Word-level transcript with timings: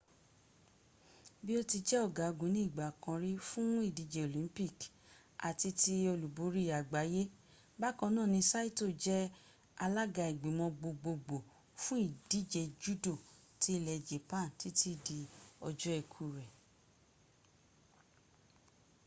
bí 1.43 1.53
ó 1.59 1.61
ti 1.71 1.79
jẹ́ 1.87 2.03
ọ̀gágun 2.07 2.51
ní 2.55 2.61
ìgbà 2.67 2.87
kan 3.03 3.17
rí 3.23 3.31
fún 3.49 3.69
ìdíje 3.89 4.19
olympic 4.29 4.77
àti 5.49 5.69
ti 5.79 5.93
olúborí 6.13 6.63
àgbáyé 6.79 7.21
bákan 7.81 8.11
náà 8.15 8.27
ni 8.33 8.39
saito 8.51 8.85
jẹ́ 9.03 9.21
the 9.29 9.33
alága 9.85 10.23
ìgbìmọ̀ 10.33 10.73
gbogbogbò 10.79 11.37
fún 11.83 11.99
ìdíje 12.09 12.61
judo 12.81 13.13
ti 13.61 13.69
ilẹ̀ 13.77 14.03
japan 14.09 14.45
títí 14.59 14.91
dí 15.05 15.19
ọjọ́ 15.67 15.93
ikú 16.01 16.23
rẹ̀ 16.37 16.49